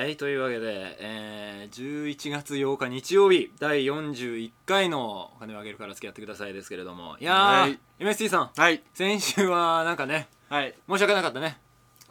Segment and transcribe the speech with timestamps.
[0.00, 7.18] はいというわけで、えー、11月8日日曜日第41回の「お金をあげるから付き合ってください」ですけれども。
[7.20, 7.78] いやー、はい。
[7.98, 8.82] MST さんはい。
[8.94, 10.74] 先週はなんかねはい。
[10.88, 11.60] 申し訳なかったね。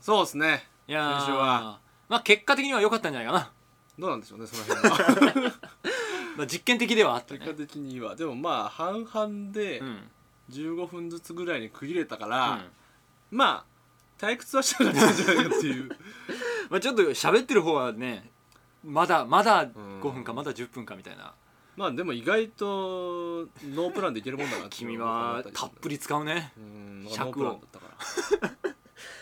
[0.01, 0.67] そうですね。
[0.87, 1.79] いやー先週は。
[2.09, 3.51] まあ結果的には良かったんじゃないかな、
[3.97, 5.51] どうなんでしょうねその辺は。
[6.37, 7.39] まあ、実験的ではあったね。
[7.39, 8.15] 結果的には。
[8.15, 10.11] でもまあ半々でうん。
[10.51, 12.71] 15分ずつぐらいに区切れたかうら、ん。
[13.31, 13.68] まあ
[14.19, 15.89] 退屈はしたかったんじゃないかっていう。
[16.69, 18.29] まあ、ちょっと喋ってる方はね
[18.83, 19.71] まだまだん。
[20.01, 21.33] 5分かまだ10分かみたいな。
[21.75, 26.51] まあでも意外とノープランでいけるもんだな君はたっぷり使うね。
[26.57, 27.07] うん。
[27.09, 27.43] 尺を。
[27.45, 28.75] ノープランだったから。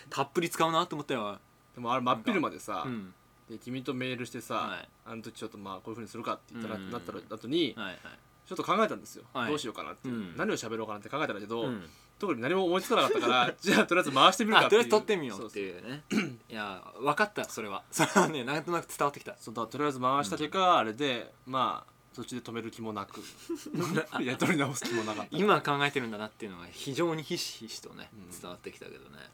[0.10, 1.40] たっぷり使うなと思ったよ
[1.76, 3.14] でもあれ真っ昼までさ、うん。
[3.50, 4.90] で君とメールしてさ、はい。
[5.06, 6.92] あの時ちょっとまあこういうふうにするかって言ったら、うん。
[6.92, 8.00] なったら後にはいはい。
[8.48, 9.50] ちょっと考えたんですよ、はい。
[9.50, 10.10] どうしようかなって。
[10.10, 10.36] うん。
[10.36, 16.04] 何を喋ろうかなって考えたんだけど、うん特に何も思いつかなかったから じゃあとりあえず回してみるかあとりあえず撮ってみようってそいうね。
[16.50, 17.84] いや分かったそれは。
[17.92, 19.36] それはねなんとなく伝わってきた。
[19.38, 23.22] そうだとりあえず回した結果、あれでまあそっちで止める気もなく
[24.20, 25.38] いや取り直す気もなかった。
[25.38, 28.40] 今考えてるんだなっていうのが非常にひしひしとねうん。
[28.42, 29.30] 伝わってきたけどね。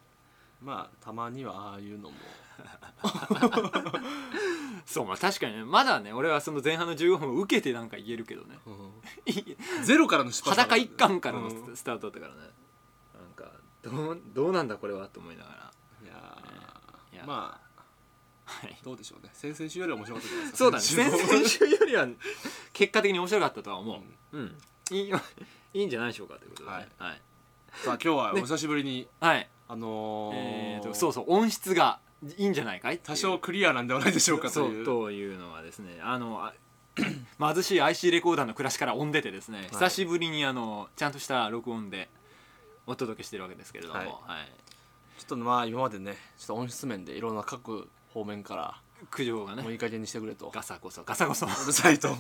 [0.62, 2.16] まあたまにはああいうのも。
[4.86, 8.58] そうまあ確かにねまだね俺はその前半の15分を受けてなんか言えるけどね。
[9.84, 12.50] ゼロからの失敗裸一貫からのうんスタートだったからね
[13.84, 15.72] どうどうなんだこれはと思いながら。
[16.04, 17.24] いやーいや。
[17.26, 17.64] まあ
[18.46, 18.78] はい。
[18.84, 19.30] どうでしょうね。
[19.34, 20.58] 先々週よりは面白かったじゃないですか？
[20.58, 20.84] そうだね。
[20.84, 22.08] 先先々週よりは
[22.74, 24.02] 結果的に面白かったとは思
[24.34, 24.38] う。
[24.38, 24.58] うん。
[24.92, 25.12] いい
[25.74, 26.70] いいんじゃないでしょうかということで。
[26.70, 26.88] ねはい。
[27.00, 27.22] はい。
[27.74, 32.00] さあ今日はお久しぶりに、はいあのーえーとそうそう音質が
[32.38, 32.96] いいんじゃないかい？
[32.96, 34.82] っていう多少クリアなんではないでしょうかとそいう。
[34.84, 36.54] うというのはですねあのあ
[37.54, 42.08] 貧しい IC レコーダーの暮らしから音出てですね、久しぶりにあのちゃんとした録音で
[42.86, 44.08] お届けしてるわけですけれども、はい。
[44.08, 44.18] はい。
[45.18, 50.50] ちょっとまあ今までねちょっと音質面でいろんな各方面から苦情がねもういい加減にしてくれと。
[50.54, 51.46] ガサゴソガサゴソ。
[51.46, 52.10] うるさいと。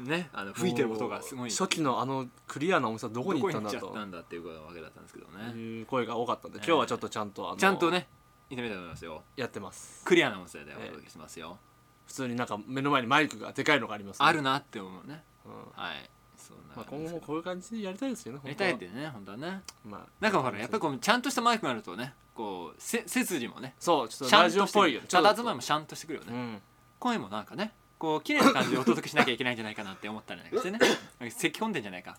[0.00, 1.50] ねあの吹いてる音がすごい。
[1.50, 6.58] 初期のあのクリアな音質はどこに行ったんだどこに行っちゃとったんだっていうわけだったんですけどね、いう声が多かったんで。
[6.58, 6.66] えー。
[6.66, 8.08] 今日はちょっとちゃんとあのちゃんとね
[8.48, 9.22] いってみたいと思いますよ。
[9.36, 10.04] やってます。
[10.04, 11.58] クリアな音声でお届けしますよ、
[12.06, 14.26] 普通になんか目の前にマイクがでかいのがありますね。
[14.26, 15.22] あるなって思うね。
[15.44, 15.52] うん。
[15.72, 16.10] はい
[16.50, 19.62] そんなまあ、今後もこういう感じでやりたいですよねやりたいってね本当はね。
[19.84, 20.06] まあ。
[20.20, 26.62] なんかほらやっぱりこうちゃんとしたマイクがあるとねこうせ背筋もねそうちょっとラジオっぽいよたたずまいももシャンとしてくるよね、うん。
[26.98, 30.78] 声もなんかねこう綺麗な感じでお届けしなきゃいけないんじゃないかなって思ったりなんかしてね。
[30.78, 32.16] なんか咳込んでんじゃないか。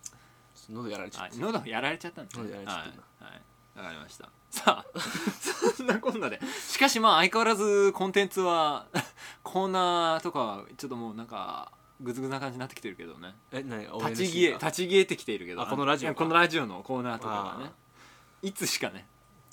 [0.69, 2.43] 喉やられちゃってあ喉やられちゃったんですね。
[2.43, 3.41] 喉やられちゃはいったはい。
[3.77, 4.29] わかりました。
[4.51, 4.99] さあ
[5.75, 6.39] そんなこんなで。
[6.67, 8.85] しかしまあ相変わらずコンテンツは
[9.43, 13.35] コーナーとかはちょっともうなんかグズグズな感じになってきてるけどね。
[13.51, 13.83] え何？
[14.09, 17.71] 立ち消え立ち消えてきているけどあこのラジオこのラジオのコーナーとかがね。
[17.71, 17.81] あ
[18.41, 19.05] いつしかね。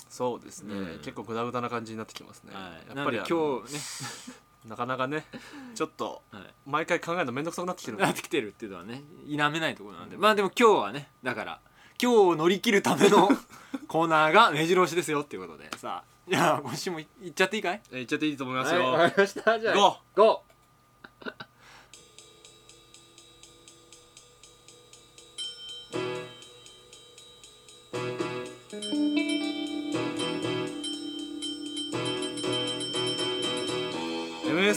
[0.09, 0.99] そうですね、うん。
[1.01, 2.97] 結構グダグダな感じになってきますね、はい。
[2.97, 3.27] やっぱり今
[3.67, 3.81] 日ね。
[4.67, 5.25] なかなかね
[5.75, 6.43] ちょっとはい。
[6.67, 10.17] 毎回考えるの面倒くさくなってきてるなってきてるっていうのはね否めないところなんで。
[10.17, 11.61] まあでも今日はねだから
[12.03, 13.29] 今日を乗り切るための
[13.89, 15.71] コーナーが目白押しですよっていうことで。
[15.77, 17.81] さあじゃあ今週もいいっちゃっていいかい？
[17.91, 18.91] えー、言っちゃっていいと思いますよ、はい。
[18.93, 19.61] わかりました。
[19.61, 20.49] じゃあゴゴー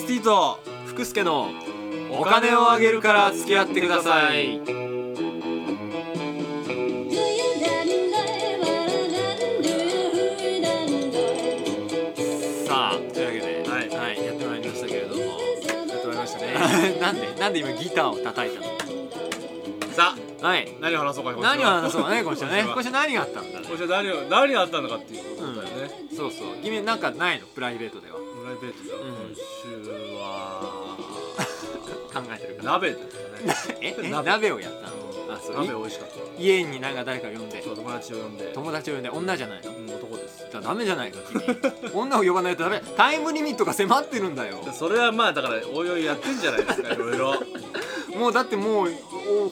[0.01, 1.49] MST とー福助の
[2.11, 4.59] お金をあげるから付き合ってください。
[12.65, 13.89] さあというわけではい。
[13.89, 15.21] はい、やってまいりましたけれども。
[15.21, 15.27] やっ
[16.01, 16.97] てまいりましたね。
[16.99, 18.65] なんでなんで今ギターを叩いたの？
[19.93, 20.67] さあはい。
[20.81, 21.55] 何を話そうか今週は。
[21.55, 22.63] 何を話そうかね今週はね。
[22.63, 23.65] 今週は今週何があったんだね。
[23.69, 26.47] 今週は何を何があったのかっていうことだよね、そうそう。
[26.63, 27.45] 君なんかないの？
[27.47, 28.17] プライベートでは
[28.61, 30.97] ベートではうん今週は
[32.13, 32.95] 考えてるから鍋で
[33.55, 34.29] すかねええ鍋。
[34.29, 35.33] 鍋をやったの？
[35.33, 36.41] あそう鍋い美味しかった。
[36.41, 37.63] 家になんか誰か呼んで。
[37.63, 38.45] そう友達を呼んで。
[38.53, 39.09] 友達を呼んで。
[39.09, 39.71] 女じゃないの？
[39.71, 40.45] うん男です。
[40.51, 41.41] じゃあダメじゃないか君。
[41.93, 42.81] 女を呼ばないとダメ。
[42.97, 44.59] タイムリミットが迫ってるんだよ。
[44.77, 47.35] それはまあだからおいおいやってんじゃないですかいろいろ、
[48.19, 48.89] もうだってもう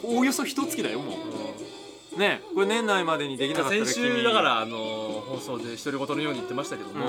[0.03, 1.17] おおおよそ一月だよも
[2.15, 2.19] う。
[2.19, 7.05] ねこれ年内までにできなかったら先君週だからあの放送で独り言のように言ってましたけどうも、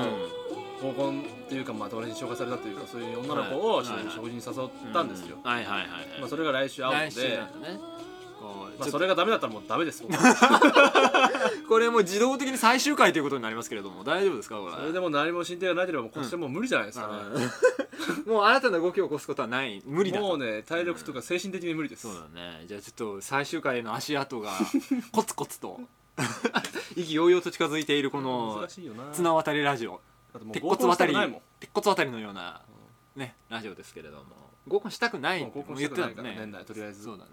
[0.80, 5.88] 合コンっていうかまあ友達に紹介されたというかそういう女の子を食事に誘ったんですよ、うはいはいはいはい。
[6.20, 7.40] まあ、それが来週会うので、
[8.78, 10.02] まあ、それがダメだったらもうダメです
[11.68, 14.02] これもう自動的に最終回ということになりますけれども。
[14.02, 14.72] 大丈夫ですかこれ。
[14.72, 17.50] それでも何も進展がないければこっちでもう無理じゃないですかね、うん
[18.26, 19.82] もう新たな動きを起こすことはない。
[19.84, 20.26] 無理だと。
[20.26, 22.64] もうね体力とか精神的に無理です、そうだね。
[22.66, 24.52] じゃあちょっと最終回への足跡が
[25.12, 25.80] コツコツと。
[26.96, 28.66] 意気揚々と近づいているこの
[29.12, 30.00] 綱渡りラジオ
[30.32, 31.40] だってもう鉄合コンした骨渡りくないもん。
[31.60, 32.60] 鉄骨あたりのような
[33.16, 34.24] ねラジオですけれども。
[34.68, 36.36] 合コンしたくないもう合コン言したくってたもんね。
[36.38, 37.04] 年内とりあえず。
[37.04, 37.30] そうだね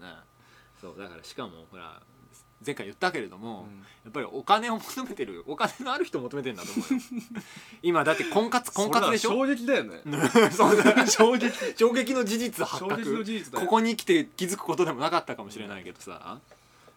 [0.80, 2.00] そうだからしかもほら
[2.64, 3.78] 前回言ったけれども、うん。
[3.78, 7.00] やっぱりお金を求めてるお金のある人を求めてるんだと思うよ。
[7.82, 9.30] 今だって婚活婚活でしょ？
[9.30, 10.02] それは衝撃だよね。
[10.50, 11.06] そうだ。
[11.06, 11.52] 衝撃。
[11.76, 13.66] 衝撃の事実発衝撃の覚事実だよ。
[13.66, 16.40] ここに来て気づくことでもなかったかもしれないけどさ。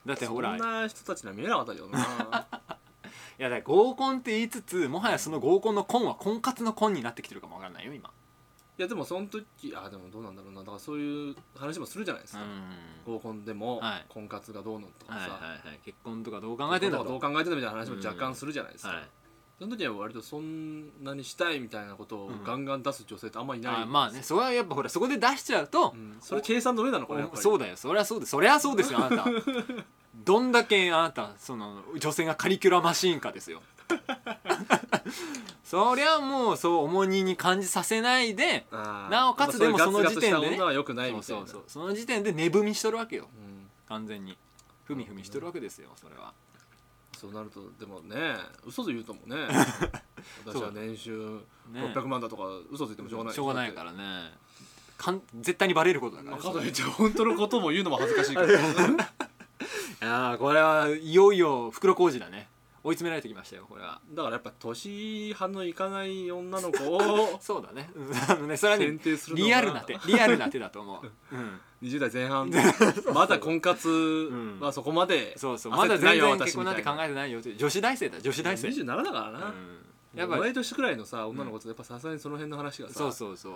[0.06, 0.56] だってほら。
[0.56, 2.48] いそんな人たちには見えなかったけどな
[3.44, 8.12] やだから合コンって言いつつもはやその合コンの婚は婚活の婚になってきてるかもわからないよ今。
[8.78, 10.62] いやでもその時あでもどうなんだろうな。
[10.62, 13.14] だからそういう話もするじゃないですか、うん。
[13.14, 14.06] 合コンでも、はい。
[14.10, 15.80] 婚活がどうのとかさ、はいはいはい。
[15.84, 17.04] 結婚とかどう考えてんだと。
[17.04, 19.04] どう考えてんだみたいな話も若干するじゃないですか、はい。
[19.60, 26.18] その時は割とそんなにしたいみたいなことをガンガン出す女性ってあんまりいない、あまあねそれはやっぱほらそこで出しちゃうとう、ん。
[26.20, 27.78] それ計算の上なのかなそうだよ。
[27.78, 29.26] そりゃそうですそりゃそうですよあなた
[30.24, 33.62] どんだけあなたその女性がカリキュラマシーンかですよ。
[35.64, 40.58] そりゃもうそう重荷に感じさせないでなおかつでもまあその時点でね。
[41.22, 43.28] そうそうその時点で値踏みしとるわけよ。
[43.34, 43.70] うん。
[43.88, 44.38] 完全に。
[44.86, 46.34] ふみふみしとるわけですよそれは。
[47.18, 48.36] そうなるとでもね
[48.66, 49.48] 嘘で言うともね。
[50.46, 51.40] 私は年収
[51.70, 51.82] ね。
[51.94, 53.34] 600万だとか嘘ついてもしょうがない。
[53.34, 54.34] しょうがないからね。
[54.98, 58.48] かん絶対にバレることだかまらあかといって本当のことも言うのも恥ずかしいから
[60.01, 62.48] いやーこれはいよいよ袋小路だね。
[62.83, 64.01] 追い詰められてきましたよこれは。
[64.09, 67.92] だからやっぱ年半のいかない女の子を そうだね。
[67.95, 68.57] うんあのね。
[68.57, 70.00] それはね選定するのがリアルな手。
[70.07, 71.06] リアルな手だと思う、
[71.36, 72.50] うん、20代前半。
[73.13, 74.59] まだ婚活ん。
[74.59, 75.74] はそこまでそうそう。
[75.74, 79.44] 焦まだ全然結婚なんて考えてないよって女子大生だ女子大生、27だからな、うん、
[80.15, 80.38] ややっぱり。
[80.38, 83.53] っぱ同い年くらいのさ女の子とやっぱさすがにその辺の話がさそうそうそう、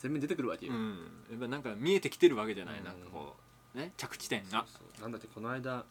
[0.00, 0.98] 前面に出てくるわけよ、うん、
[1.28, 2.84] やっぱなんか見えてきてるわけじゃない、うん。
[2.84, 3.47] なんかこう
[3.78, 4.64] ね着地点が。
[4.66, 5.84] そうなんだっけこの間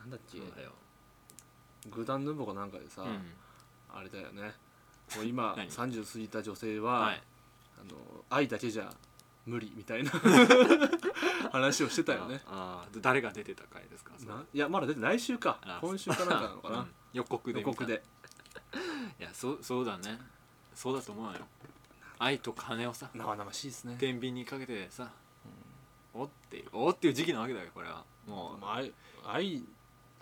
[0.00, 0.38] なんだっけ？
[0.38, 0.72] そうだよ、
[1.90, 3.32] グーダンヌーボーかなんかでさ、うん。
[3.94, 4.52] あれだよね。
[5.16, 7.22] もう今 何？30過ぎた女性は、はい。
[7.80, 7.96] あの
[8.30, 8.92] 愛だけじゃ
[9.46, 10.10] 無理みたいな
[11.50, 12.40] 話をしてたよね。
[12.46, 14.12] ああ誰が出てた回ですか？
[14.18, 14.34] それ。
[14.34, 15.58] ないやまだ出て来週か。
[15.62, 16.94] あ今週かなんかなのかな、うん。
[17.12, 17.70] 予告で見た。
[17.70, 18.02] 予告で。
[19.18, 20.18] いやそうそうだね。
[20.74, 21.40] そうだと思うよ。
[22.18, 23.10] 愛と金をさ。
[23.14, 23.96] 生々しいですね。
[23.98, 25.10] 天秤にかけてさ、
[26.14, 28.04] おっていうおっていう時期なわけだよこれは。
[28.26, 28.92] もう、まあ愛
[29.24, 29.62] 愛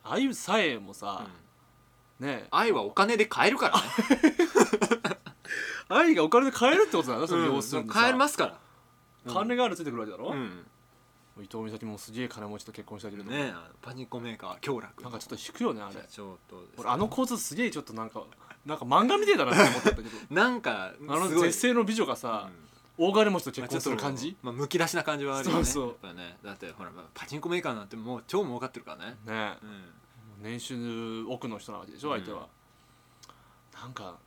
[0.02, 1.26] 愛さえもさ
[2.20, 3.82] うん、ね愛はお金で買えるからね。
[5.88, 7.94] 愛がお金で買えるってことだなその要するにさ。
[7.94, 8.58] 買えますから。
[9.32, 10.64] 金があるついてくるわけだろ、うん。
[11.38, 13.52] 伊藤美咲もすげえ金持ちと結婚したけれども、ね
[13.82, 15.94] パニコメーカー京楽なんかちょっと引くよねあれ。
[15.94, 16.70] 社長とです。
[16.70, 18.22] ね俺あの構図すげえちょっとなんか
[18.64, 20.08] なんか漫画みてえだなって思ったんだけど。
[20.30, 22.50] なんかあの絶世の美女がさ、
[23.02, 25.64] 大金持ちと結婚する感じ、まあ、むき出しな感じはあるよね。
[25.64, 26.14] そうそう。
[26.14, 26.36] ね。
[26.44, 29.16] だってほらまあパチンコメーカーなんてもう超儲かってるからね。
[29.24, 29.56] ね。
[29.62, 29.84] うん。
[30.42, 32.46] 年収奥の人なわけでしょ相手は、
[33.80, 34.18] なんか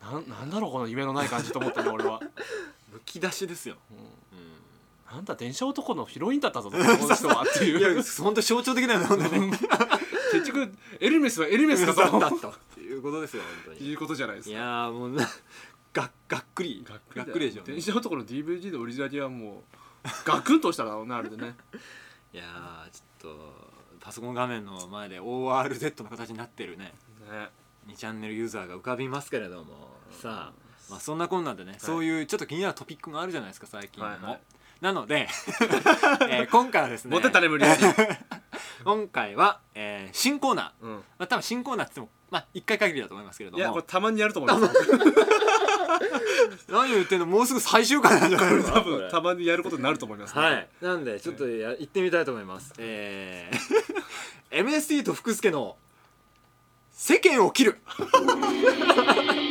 [0.00, 2.20] なんなんだろうこの夢のない感じと思ったね俺は、
[2.92, 3.98] むき出しですよ、うん。
[3.98, 6.84] うなんだ電車男のヒロインだったぞこの
[7.14, 9.50] 人はってん、い いやう本当象徴的だよね本当に。
[9.50, 9.58] ね
[10.32, 13.88] 結局エルメスはエルメスだだったとということですよ本当に。
[13.90, 15.28] いうことじゃないですいかやーもうな
[15.92, 16.84] ががっくり。
[17.14, 17.64] がっくりでしょ。
[17.64, 19.62] 電車男の DVD の売り上げはも
[20.04, 21.54] うガクンとしただろうねあれでね。
[22.32, 26.92] いやーちょっとパソコン画面の前で ORZ の形になってるね。
[27.30, 27.50] ね。
[27.86, 29.92] 2チャンネルユーザーが浮かびますけれども。
[30.10, 30.52] さあ、
[30.90, 34.20] まあ、そんなこんなんでね、そういうちょっと気になるトピックがあるじゃないですか最近も、はい。
[34.22, 34.40] はい
[34.82, 35.28] なので、
[36.28, 37.16] えー今回はですね
[38.84, 44.74] 今回は、えー新コーナー、うん、まあ、多分新コーナーって言っても、まあ、1回限りだと思いますけれどいやこれもたまにやると思います
[46.68, 48.62] 何を言ってんのもうすぐ最終回なんじゃないの？
[48.62, 50.68] か多分たまにやることになると思います、ね、はい。
[50.80, 52.72] なんでちょっとや行ってみたいと思います。
[52.78, 54.62] えー。
[54.64, 55.76] MST と福助の
[56.90, 57.78] 世間を切る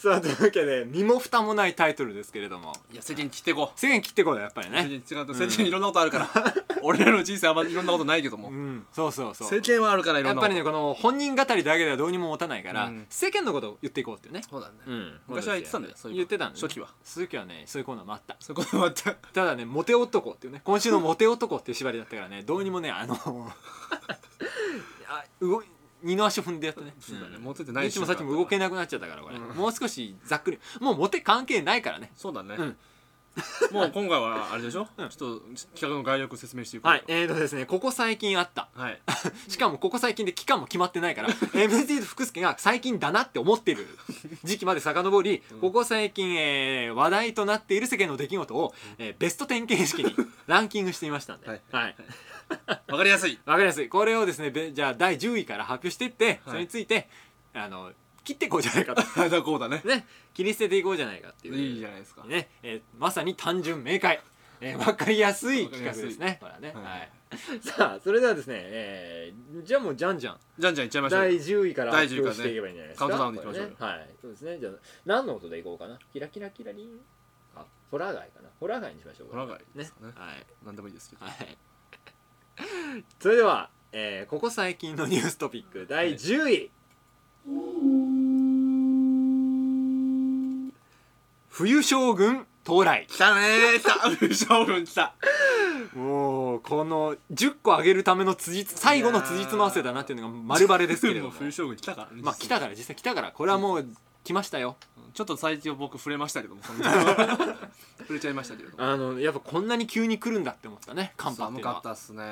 [0.00, 2.72] さあというわけで身も蓋もないタイトルですけれども。
[2.90, 3.78] いや世間切ってこう。
[3.78, 6.30] 世間切ってこうよやっぱり世間ね違うと世間いろんなことあるから、
[6.82, 8.86] 俺らの人生あんまいろんなことないけども、うん。
[8.94, 9.48] そうそうそう。
[9.50, 10.54] 世間はあるからいろんなこと。
[10.54, 13.06] やっぱりねこの本人語りだけではどうにも持たないから、うん。
[13.10, 14.40] 世間のことを言っていこうっていうね。
[14.48, 15.20] そうだね、うん。
[15.28, 16.88] 昔は言ってたんだよそういう言ってたんだ、ね、初期は。
[17.04, 18.36] 初期はねそういうコーナーもあった。
[18.40, 19.12] そういうこともあった。
[19.12, 23.14] ただねモテ男っていうね今週のモテ男っていう縛りだったからねどうにもねあの
[25.08, 25.66] あ動い
[26.02, 26.94] 二の足踏んでやったね。
[27.00, 27.38] そうだね。
[27.38, 29.56] んモテてないいつもさっきも動けなくなっちゃったからこれ、うん。
[29.56, 30.58] もう少しざっくり。
[30.80, 32.12] もうモテ関係ないからね。
[32.16, 32.76] そうだね、うん。
[33.70, 35.08] もう今回はあれでしょ、うん。
[35.08, 35.40] ちょっと
[35.74, 36.98] 企画の概要を説明していこうよ。
[36.98, 37.04] はい。
[37.08, 38.68] えーとですねここ最近あった。
[38.74, 39.00] はい。
[39.48, 41.34] しかもここ最近で期間も決まってないから と
[42.04, 43.86] 福助が最近だなって思ってる
[44.42, 45.60] 時期まで遡り、うん。
[45.60, 50.14] ここ最近、えー話題となっている世間の出来事を、えーベスト10形式に
[50.46, 51.60] ランキングしてみましたんで、はい。
[51.70, 51.96] はい、
[52.88, 53.38] わかりやすい。
[53.44, 53.88] わかりやすい。
[53.88, 56.40] これをですねべじゃあ第10位から発表していって、はい。
[56.46, 57.08] それについて
[57.54, 59.02] あの聞切っていこうじゃないかと。
[59.20, 59.82] あ だこうだね。
[59.84, 61.56] ね切り捨てていこうじゃないかっていう。
[61.56, 62.24] いいじゃないですか。
[62.24, 64.20] ね、えーまさに単純明快、
[64.60, 66.38] えー、分かりやすい企画ですね。
[66.40, 66.84] これはね、はい。
[66.84, 67.10] はい、
[67.62, 70.40] さあそれではですね、えーじゃあもうじゃんじゃん。
[70.58, 71.20] じゃんじゃんいっちゃいましょう。
[71.20, 73.08] 第10位から第発10位からね表していけばいいんじゃないですか。
[73.08, 73.64] カウントダウンでいきましょう。
[73.64, 73.92] よこれね。
[73.98, 74.08] はい。
[74.20, 74.58] そうですね。
[74.58, 74.72] じゃあ
[75.06, 75.98] 何の音でいこうかな。
[76.12, 77.00] キラキラキラリン。
[77.56, 78.50] あホラー街かな。
[78.60, 79.28] ホラー街にしましょう。
[79.30, 80.12] ホラー街でねすかね。
[80.14, 80.46] はい。
[80.64, 81.24] なんでもいいですけど。
[81.24, 81.58] はい
[83.20, 86.70] それでは、えーここ最近のニューストピック第10位、
[91.48, 93.06] 冬将軍到来。
[93.08, 93.80] 来たねー。
[93.80, 94.34] 来た。
[94.34, 95.14] 将軍来た。
[95.94, 102.22] もうこの10個上げるための辻褄最後の辻褄合わせだなっていうのが丸バレですけれども 冬将軍来たからね。
[102.22, 103.32] まあ来たから実際来たから。
[103.32, 103.88] これはもう
[104.24, 104.76] 来ましたよ。
[105.14, 106.62] ちょっと最近僕触れましたけども
[107.98, 108.84] 触れちゃいましたけれども。
[108.84, 111.74] あのやっぱこんなに急に来るんだって思ったね寒波っていうのは。
[111.74, 112.22] 寒かったっすね。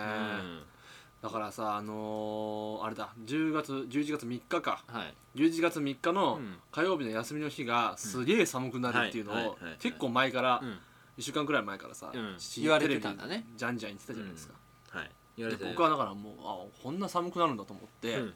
[1.21, 4.85] だからさあのーあれだ10月11月3日か。
[4.89, 5.15] うんはい。
[5.35, 6.59] 11月3日のうん。
[6.71, 9.77] 火曜日の休みの日がすげえ寒くなるっていうのをはいはいはいはい。
[9.79, 10.79] 結構前からうん。
[11.19, 12.39] 1週間くらい前からさうん。
[12.39, 13.47] し言われてたんだね。
[13.57, 14.55] じゃんじゃん言ってたじゃないですか。
[14.91, 15.11] はい。
[15.37, 18.35] 言われてで僕はだからもうあこんな寒くなるんだと思ってうん。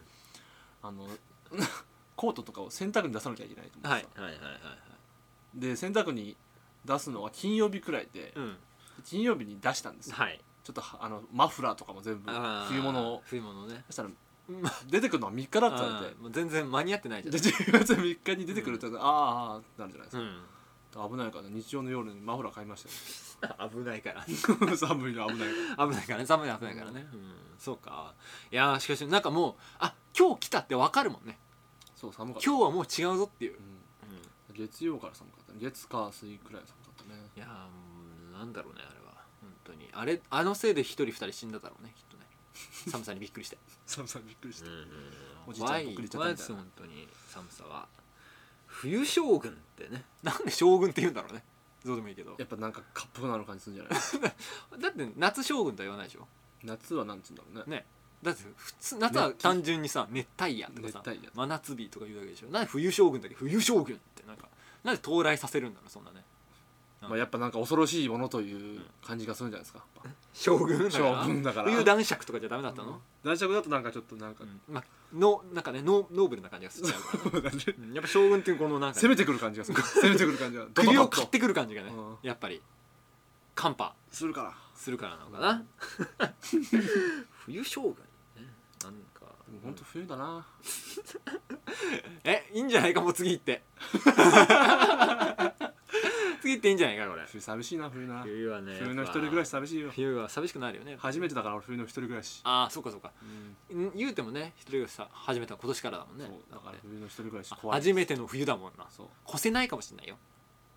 [0.83, 1.07] あの
[2.23, 4.11] コートとかを洗濯に出さなきゃいけないと思ってさ。
[4.21, 4.53] はいはいはいはい。
[4.53, 4.61] はい
[5.55, 6.35] で洗濯に
[6.87, 8.57] 出すのは金曜日くらいでうん。
[9.05, 10.17] 金曜日に出したんですよ。
[10.17, 10.41] はい。
[10.63, 13.23] ちょっとはあのマフラーとかも全部あー冬物を。
[13.25, 13.83] 冬物ね。
[13.89, 14.09] そしたら
[14.89, 17.33] 出てくるのは3日だって言われてあーもう全然間に合ってないじゃん。
[17.33, 20.17] で10月3日に出てくると、あーあーってなるじゃないです
[20.95, 21.11] か、うん。
[21.11, 22.87] 危ないから日曜の夜にマフラー買いまし
[23.41, 23.57] たよ。
[23.75, 24.25] 危ないから。
[24.77, 25.89] 寒いの危ないから。
[25.89, 26.27] 危ないからね。
[26.27, 27.09] 寒いの危ないからね。
[27.13, 27.35] うん。
[27.59, 28.15] そうか。
[28.53, 31.39] いやーしかしなんかもうあ今日来たってわかるもんね
[32.03, 32.51] そう寒かった。
[32.51, 33.57] 今日はもう違うぞっていう、う
[34.51, 34.57] うん。
[34.57, 37.21] ん、月曜から寒かった月火水くらい寒かったね。
[37.37, 39.15] いやーなんだろうねあれは。
[39.41, 39.89] 本当に。
[39.93, 42.27] あれあのせいで一人二人死んだだろうねきっとね。
[42.91, 43.59] 寒さにびっくりして。
[43.87, 44.67] 寒さにびっくりした、
[45.47, 47.09] おじいちゃん怖いぽっくりちゃったみたいな本当に。
[47.29, 47.89] 寒さは。
[48.67, 50.05] 冬将軍ってね。
[50.23, 51.45] なんで将軍って言うんだろうね。
[51.85, 52.35] どうでもいいけど。
[52.39, 53.91] やっぱなんかカップなる感じするんじゃな
[54.79, 54.81] い？
[54.83, 56.27] だって夏将軍とは言わないでしょ。
[56.65, 57.77] 夏はなんつうんだろうね。
[57.79, 57.87] ね
[58.23, 62.49] だって普通夏は単純にさ熱帯夜とかさ熱帯夜真夏日とか言うだけでしょ。
[62.49, 64.49] なんで冬将軍だけ冬将軍ってなんか
[64.85, 66.23] なんで到来させるんだろうそんなね。
[67.03, 69.85] まあ、やっぱなんか恐ろしいものという感じがするんじゃないですか、
[70.33, 71.23] 将軍だから？
[71.25, 71.71] 将軍だから。
[71.73, 74.61] 冬男爵とかじゃダメだったの、男爵だとなんかちょっとなんか、うん。
[74.73, 77.65] まあのなんかねノーノーブルな感じがしちゃうからね。
[77.77, 77.93] うん。
[77.93, 79.83] やっぱ将軍っていうこのなんかね、攻めてくる感じがする。
[79.83, 80.67] 攻めてくる感じが。
[80.73, 82.17] 首を買ってくる感じがね、うん。
[82.23, 82.63] やっぱり。
[83.57, 84.55] 寒波するから。
[84.77, 85.65] するからなのかな。
[87.47, 87.91] 冬将軍。
[87.95, 87.97] ね
[88.91, 89.27] なんか。
[89.49, 90.47] でも本当冬だな、
[92.25, 93.63] えいいんじゃないかもう次行って。
[96.43, 97.25] 次行っていいんじゃないかこれ。
[97.27, 98.23] 冬寂しいな冬な。
[98.23, 100.97] 冬はね冬の一人暮らし寂しいよ冬は寂しくなるよね。
[100.99, 103.13] 初めてだから俺冬の一人暮らし、ああそうかそうか。
[103.71, 103.87] うん。
[103.87, 106.27] ん言うてもね一人暮らしさ始めたの今年からだもんね。
[106.27, 108.87] そうだからね冬の一人暮らしあ怖い初めての冬だもんな。
[108.91, 109.09] そう。
[109.29, 110.19] 越せないかもしんないよ。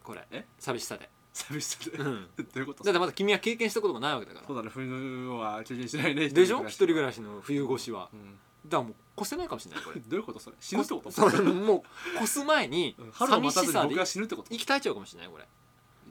[0.03, 0.27] これ。
[0.29, 0.45] え？
[0.59, 2.11] 寂しさで寂しさで、どうん。
[2.11, 2.83] ういうこと？
[2.85, 4.47] だってまだ君は経験したことがないわけだから。
[4.47, 6.63] そうだね冬は経験しないねでしょ？
[6.63, 8.09] 一人暮ららしの冬越しは。
[8.13, 8.39] うん。
[8.69, 9.99] だからもう越せないかもしれないこれ。
[9.99, 10.55] どういうことそれ？
[10.61, 11.43] 死ぬってこと？
[11.43, 11.83] も
[12.19, 14.49] う越す前に 寂しさでが死ぬってこと？
[14.49, 15.45] 生き絶えちゃうかもしれないこれ。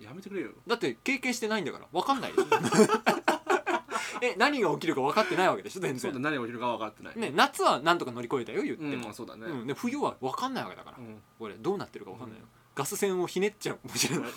[0.04, 0.50] やめてくれよ。
[0.66, 1.86] だって経験してないんだから。
[1.92, 2.46] 分かんないでしょ？
[4.20, 5.80] え何が起きるか分かってないわけでしょ？
[5.80, 6.00] 全然。
[6.00, 7.18] そうだ何が起きるか分かってない。
[7.18, 11.22] ね夏はなんとか乗り越えたよ言ってうんも、そうだね、うんで冬は分かんないわけだから、うん。
[11.38, 12.50] これどうなってるか分かんないよ、うん。
[12.74, 14.30] ガス栓をひねっちゃうかもしれない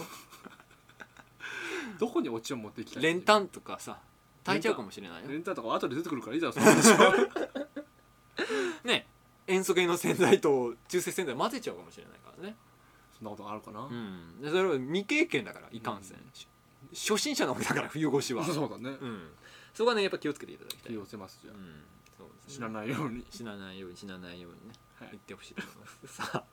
[1.99, 3.97] どこにオチを持っていきたい練炭とかさ
[4.43, 5.29] 炊いちゃうかもしれないよ。
[5.29, 7.13] レンタとか後で出てくるからいいだろその話は
[8.85, 9.07] ね。
[9.47, 12.55] 塩素系の洗剤と中性洗剤混ぜちゃうかもしれないからね。
[13.17, 14.41] そんなことがあるかな、うん。
[14.41, 16.23] でそれは未経験だからいかんせん、うん。
[16.93, 18.43] 初心者なわけだから冬越しは。
[18.43, 19.29] そうだね、うん。
[19.73, 20.91] そこはねやっぱ気をつけていただきたい。
[20.91, 21.83] 気をつけますじゃあ、うん。
[22.17, 22.67] そうですね。
[22.67, 24.75] 死なないように、死なないように死なないようにね。
[24.99, 25.09] はい。
[25.11, 26.15] 言ってほしいと思います。
[26.15, 26.43] さあ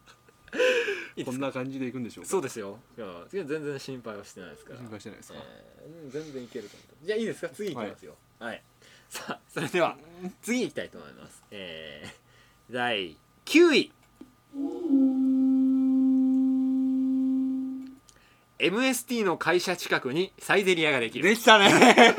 [1.17, 1.31] いいですか？
[1.33, 2.31] こんな感じでいくんでしょうか？
[2.31, 2.79] そうですよ。
[2.97, 4.79] いや全然心配はしてないですから。
[4.81, 7.49] 心配してないですか、えーうん全然いけると思うじゃあいいですか？
[7.51, 8.15] 次いきますよ。
[8.39, 8.63] はい、
[9.09, 9.97] さあそれでは
[10.43, 11.43] 次いきたいと思います。
[11.51, 13.93] えー、第9位。
[18.59, 21.25] MST の会社近くにサイゼリアができる。
[21.29, 22.15] できたね。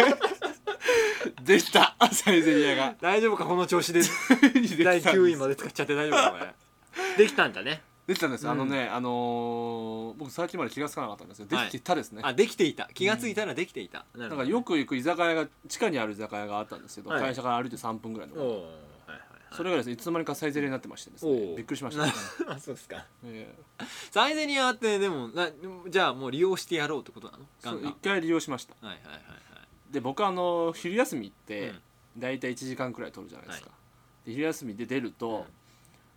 [1.44, 1.96] できた。
[2.12, 2.96] サイゼリアが。
[3.02, 3.46] 大丈夫か？
[3.46, 4.02] この調子で。
[4.84, 6.32] 第9位まで使っちゃって大丈夫か？
[6.32, 7.18] これ。
[7.18, 8.52] できたんだねできたんです、うん。
[8.52, 11.46] あのねあのー僕最近まで気が付かなかったんですよ。
[11.48, 12.90] できてたですね、あできていた。
[12.94, 17.22] 気がついたらできていた、ななんかよく行く居酒屋が地下にある居酒屋があったんですけど、はい。
[17.22, 18.36] 会社から歩いて3分ぐらいの。
[18.36, 18.66] おおはいはい
[19.08, 19.22] はい。
[19.52, 21.54] それがですねいつの間にかサイゼリアになってましてですおね。
[21.54, 22.14] うびっくりしました、ね
[22.48, 23.06] あそうですか。
[23.24, 23.54] え
[24.12, 25.50] サイゼリアってでもな
[25.90, 27.44] じゃあもう利用してやろうってことなの？
[27.44, 27.84] えガンガン。
[27.84, 28.76] そう一回利用しました。
[28.86, 29.22] はいはいはい
[29.92, 31.74] で僕あの昼休みっはいて
[32.18, 33.70] 大体1時間くらい取るじゃないですか、
[34.26, 35.46] で昼休みで出ると、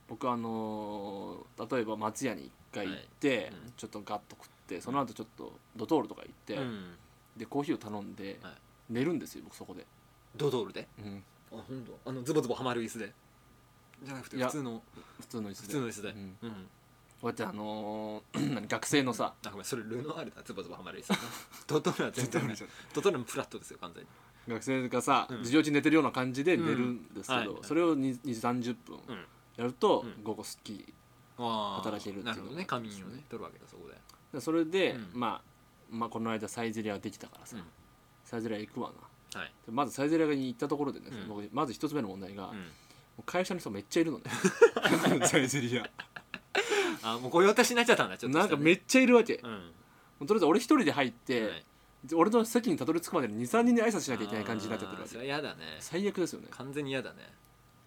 [0.08, 3.46] 僕あのー例えば松屋に一回行って、はい。
[3.46, 3.52] うん。
[3.76, 6.94] ちょっとガッと食ってその後ちょっとドトールとか行って、うん。
[7.36, 8.52] でコーヒーを頼んで、はい。
[8.90, 9.84] 寝るんですよ僕そこで、
[10.36, 10.88] ドトールで？
[10.98, 11.22] うん、
[11.52, 12.10] あ本当？
[12.10, 13.12] あのズボズボはまる椅子で？
[14.02, 14.82] じゃなくていや普通の？
[15.20, 15.62] 普通の椅子で。
[15.62, 16.08] 普通の椅子で。
[16.08, 16.16] うん。
[16.16, 16.50] うん。
[16.50, 16.56] こ
[17.24, 19.34] うやってあのー 何学生のさ。
[19.44, 20.42] あごめんそれルノアールだ。
[20.42, 21.18] ズボズボはまる椅子
[21.66, 22.56] ドトールは全然ない。
[22.94, 24.08] ドトールもフラットですよ完全に。
[24.48, 25.38] 学生がさ、うん。
[25.38, 27.64] 授業中寝てるような感じで寝るんですけど、うんはい。
[27.64, 29.24] それを2 3 0分うん
[29.58, 30.24] やるとうん。
[30.24, 30.94] 午後すっきり
[31.36, 31.84] あー。
[31.84, 32.36] 働けるっていうのが。
[32.36, 32.64] なるほどね。
[32.64, 33.94] 仮眠をね取るわけだそこで。
[34.32, 35.20] でそれで、うん。
[35.20, 35.42] まあ、
[35.90, 37.64] まあこの間サイゼリアができたからさ、うん。
[38.24, 38.92] サイゼリア行くわ
[39.34, 39.40] な。
[39.40, 39.52] はい。
[39.66, 41.28] でまずサイゼリアに行ったところでね、うん。
[41.28, 42.52] 僕まず一つ目の問題が、
[43.26, 44.24] 会社の人めっちゃいるのね。
[45.26, 45.90] サイゼリア。
[47.02, 48.38] あもう御用達になっちゃったんだちょっと。
[48.38, 49.50] なんかめっちゃいるわけ、うん。
[49.50, 49.56] も
[50.22, 51.64] うとりあえず俺一人で入って、はい。
[52.04, 55.04] で俺の席にたどり着くまでに23人に挨拶しなきゃいけない感じになってくるわけ。
[55.04, 55.76] あーそれは嫌だね。
[55.80, 56.48] 最悪ですよね。
[56.50, 57.32] 完全に嫌だね。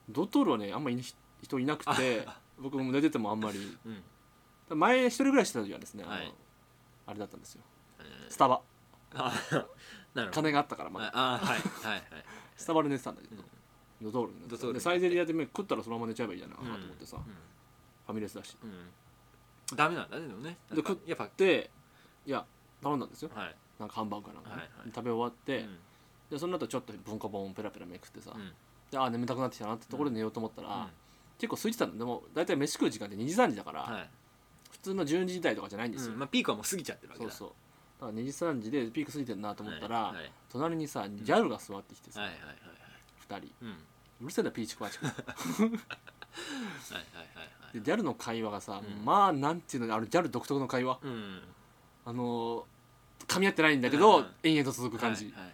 [0.09, 1.01] ドトールはねあんまり
[1.41, 2.27] 人いなくて
[2.59, 3.77] 僕も寝ててもあんまり。
[3.85, 4.79] うん。
[4.79, 6.33] 前一人暮らししてた時はですね、はい。
[7.07, 7.61] あれだったんですよ。
[7.99, 8.31] えー。
[8.31, 8.61] スタバ。
[9.13, 9.33] あ
[10.13, 10.31] なるほど。
[10.31, 11.11] 金があったからまだ。
[11.13, 12.03] ああはいはいはい。
[12.55, 13.43] スタバで寝てたんだけど、
[14.01, 17.23] ドトールに寝てたドトールにでサイゼリアでね食ったらそのまま寝ちゃえばいいじゃないかなと思ってさ、うん。
[17.23, 18.55] ファミレスだし。
[18.63, 18.69] うん。
[18.69, 18.89] うん。
[19.75, 20.57] ダメなんだねでもね。
[20.69, 21.29] で食っやっぱ。
[21.35, 21.71] で
[22.25, 22.45] いや
[22.81, 23.31] 頼んだんですよ。
[23.33, 23.55] はい。
[23.79, 24.91] なんかハンバーグかなんかね、はいはい。
[24.93, 25.79] 食べ終わって、うん。
[26.29, 28.53] でその後ちょっと文庫本ペラペラめくってさ、うん。
[28.91, 30.89] であ眠たくなってきたなってところで寝ようと思ったら、うん
[31.41, 31.97] 結構空いてたの。
[31.97, 34.09] でも大体飯食う時間って2時3時だから、はい。
[34.69, 37.31] 普通の12時台とかじゃないんですよ、うんまあピークはもう過ぎちゃってるわけだ。
[37.31, 37.53] そうそ
[38.05, 38.05] う。
[38.05, 40.15] だから2時3時でピーク過ぎてるなと思ったら、はい。
[40.17, 42.47] はい隣にさギャルが座ってきてさ、はいはいはい
[43.37, 43.41] はい。
[43.41, 43.65] 2人。
[43.65, 43.69] うん。
[43.69, 43.75] は
[44.21, 45.29] うるせえなピーチクワチク いはいはい
[46.91, 46.99] は
[47.71, 49.03] いでギャルの会話がさ、うん。
[49.03, 50.99] まあなんていうのあのギャル独特の会話。
[51.01, 51.41] うん。
[52.05, 52.63] あのー
[53.27, 54.27] 噛み合ってないんだけど、うん。
[54.43, 55.53] 延々と続く感じ、はいはいはい。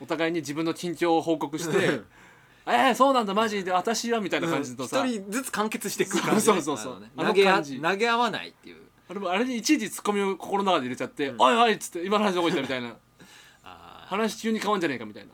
[0.00, 2.00] お互いに自分の近況を報告して
[2.66, 6.40] 「えー、そうなんだマジで私は」みたいな感じとさ、一人ずつ完結していく感じね。
[6.40, 8.82] そうそうそうあのねあの投げ投げ合わないっていう。
[9.08, 11.40] あれもあれにいちいちツッコミを心の中で入れちゃって「うん。
[11.40, 12.96] おいおい」っつって「今の話どこ行った」みたいな。
[14.06, 15.32] 話急に変わんじゃねえかみたいな。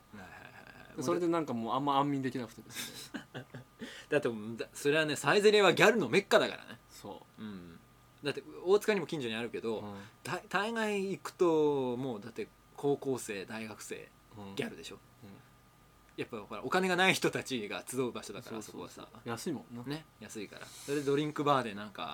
[1.03, 2.63] それでなんかもうあんま安眠できなくて。
[2.63, 3.45] ですね
[4.09, 6.79] だってだそれはねサイゼリアはギャルのメッカだからね。
[6.91, 7.43] そう。
[7.43, 7.79] ん。
[8.25, 9.95] だって大塚にも近所にあるけう、ど、うん。
[10.25, 14.55] 大大概行くともうだって高校生大学生うん。
[14.57, 15.01] ギャルでしょ、うん
[16.19, 19.07] やっぱほらお金がない人たちが集う場所だからそこはさ。
[19.25, 20.67] 安いもんな、ね安いから。
[20.67, 22.13] それでドリンクバーでなんか、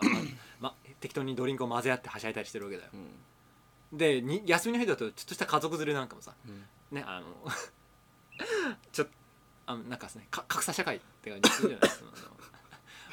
[0.60, 2.90] ま ま、適当にドリンクを混ぜ合ってはしゃいだりしてるわけだよ。
[2.92, 3.98] うん。
[3.98, 6.66] でに休みの日だとちょっとした家族連れなんかもさうん。
[6.90, 7.26] ねあの
[8.92, 9.08] ちょっ
[9.64, 12.10] あのなんかですねか格差社会って感じするじゃないですか。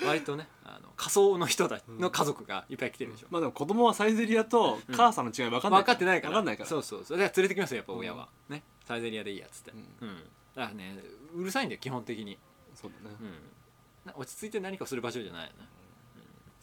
[0.05, 6.33] 割とねあの仮想の人たちの家族がいっぱい来てるでしょ、まあでも子供はサイゼリアと母さんの違い分かんない分かってないから。
[6.33, 10.17] 分かんないからそうそうそれで連れてきますよやっぱ親は、ねサイゼリアでいいやっつってうんうん、
[10.55, 10.99] だからね
[11.33, 12.37] うるさいんだよ基本的に、
[12.75, 13.15] そうだね。
[13.21, 15.55] うん、な落ち着いて何かをする場所じゃないよね、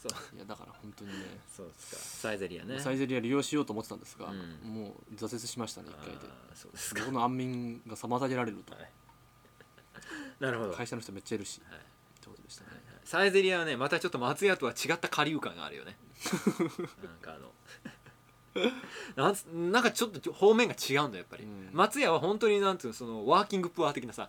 [0.05, 0.37] うん、そう。
[0.37, 1.17] いやだから本当にね。
[1.51, 2.29] そうですか。
[2.29, 2.79] サイゼリアね。
[2.81, 4.69] サイゼリア利用しようと思ってたんですが、うん。
[4.69, 6.19] もう挫折しましたね一回で。
[6.23, 7.01] あーそうですか。
[7.03, 8.75] 僕の安眠が妨げられると。
[8.75, 8.91] はい。
[10.41, 11.61] なるほど、はい会社の人めっちゃいるし。
[11.61, 12.71] ってことでしたね。
[13.05, 15.97] サイゼリアはねまたちょっと松屋とは違った下流感があるよね。
[17.03, 17.53] なんかあの
[19.17, 21.71] なんつなんかちょっと方面が違うんだよやっぱり、うん。
[21.73, 24.29] 松屋は本当になんていうのそのワーキングプア的なさ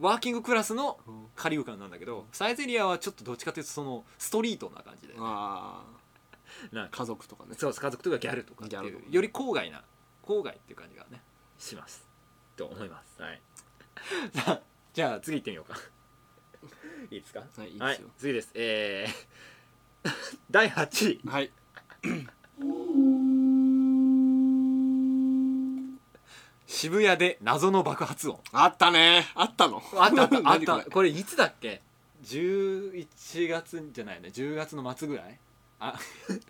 [0.00, 5.82] ワーキングクラスのうん下流感なんだけどサイゼリアはちょっとどっちかというとそのストリートな感じで、あ
[6.72, 7.54] なんかあ家族とかね。
[7.58, 9.82] そう家族とかギャルとかっていうギャルとかより郊外な
[10.22, 11.22] 郊外っていう感じがね
[11.58, 12.06] します。
[12.56, 13.20] と思います。
[13.22, 13.40] はい。
[14.32, 14.60] じゃあ
[14.92, 15.78] じゃあ次行ってみようか。
[17.10, 17.40] いいですか？
[17.40, 18.08] はいいいですよ。
[18.18, 18.50] 次です。
[18.54, 20.10] えー
[20.50, 21.28] 第8位。
[21.28, 21.52] はい
[26.72, 28.38] 渋谷で謎の爆発音。
[28.52, 29.26] あったね。
[29.34, 29.82] あったの。
[29.96, 30.36] あったあった。
[30.36, 30.84] あ っ何これ。
[30.84, 31.82] たこれいつだっけ
[32.24, 34.28] ？11月じゃないね。
[34.28, 35.38] 10月の末ぐらい？
[35.80, 35.98] あ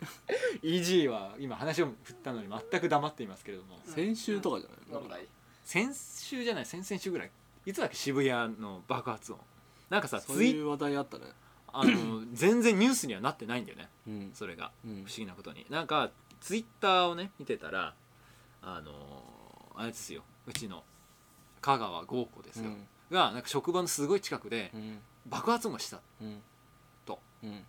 [0.62, 3.80] EG は今話を振ったのに全く黙っていますけれども。
[3.86, 5.02] 先週とかじゃない？
[5.02, 5.16] の
[5.64, 6.66] 先週じゃない？
[6.66, 7.30] 先々週ぐらい。
[7.64, 7.96] いつだっけ？
[7.96, 9.40] 渋谷の爆発音。
[9.88, 11.24] なんかさそうツイいう話題あったね。
[11.72, 13.88] あの 全然ニュースにはなってないんだよね。
[14.06, 14.30] うん。
[14.34, 14.70] それが。
[14.84, 14.92] うん。
[14.96, 15.64] 不思議なことに。
[15.70, 17.94] なんかツイッターをね見てたら
[18.60, 19.22] あの
[19.76, 20.22] あれですよ。
[20.46, 20.82] うちの
[21.60, 22.70] 香川豪子ですよ、
[23.10, 24.98] がなんか職場のすごい近くでうん。
[25.26, 26.42] 爆発音がしたうん
[27.04, 27.18] と。
[27.42, 27.64] うん。